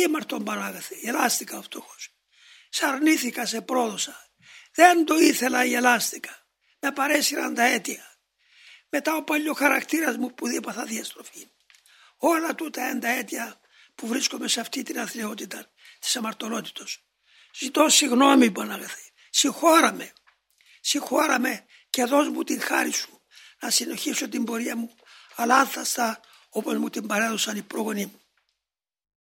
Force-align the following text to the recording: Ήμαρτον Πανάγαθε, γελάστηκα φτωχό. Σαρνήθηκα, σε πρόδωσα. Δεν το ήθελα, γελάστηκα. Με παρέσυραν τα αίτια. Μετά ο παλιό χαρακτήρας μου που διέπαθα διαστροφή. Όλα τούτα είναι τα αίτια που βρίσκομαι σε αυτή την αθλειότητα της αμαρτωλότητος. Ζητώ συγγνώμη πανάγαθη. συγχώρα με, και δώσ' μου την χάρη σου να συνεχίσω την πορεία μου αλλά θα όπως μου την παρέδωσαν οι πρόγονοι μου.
Ήμαρτον 0.00 0.44
Πανάγαθε, 0.44 0.94
γελάστηκα 0.94 1.62
φτωχό. 1.62 1.94
Σαρνήθηκα, 2.68 3.46
σε 3.46 3.60
πρόδωσα. 3.60 4.30
Δεν 4.74 5.04
το 5.04 5.14
ήθελα, 5.14 5.64
γελάστηκα. 5.64 6.46
Με 6.80 6.92
παρέσυραν 6.92 7.54
τα 7.54 7.62
αίτια. 7.62 8.16
Μετά 8.88 9.16
ο 9.16 9.22
παλιό 9.22 9.52
χαρακτήρας 9.52 10.16
μου 10.16 10.34
που 10.34 10.48
διέπαθα 10.48 10.84
διαστροφή. 10.84 11.48
Όλα 12.16 12.54
τούτα 12.54 12.90
είναι 12.90 13.00
τα 13.00 13.08
αίτια 13.08 13.60
που 13.94 14.06
βρίσκομαι 14.06 14.48
σε 14.48 14.60
αυτή 14.60 14.82
την 14.82 15.00
αθλειότητα 15.00 15.66
της 15.98 16.16
αμαρτωλότητος. 16.16 17.04
Ζητώ 17.58 17.88
συγγνώμη 17.88 18.50
πανάγαθη. 18.50 19.10
συγχώρα 20.80 21.38
με, 21.38 21.64
και 21.90 22.04
δώσ' 22.04 22.28
μου 22.28 22.42
την 22.42 22.60
χάρη 22.60 22.92
σου 22.92 23.22
να 23.60 23.70
συνεχίσω 23.70 24.28
την 24.28 24.44
πορεία 24.44 24.76
μου 24.76 24.94
αλλά 25.34 25.66
θα 25.66 26.20
όπως 26.48 26.76
μου 26.76 26.90
την 26.90 27.06
παρέδωσαν 27.06 27.56
οι 27.56 27.62
πρόγονοι 27.62 28.06
μου. 28.06 28.20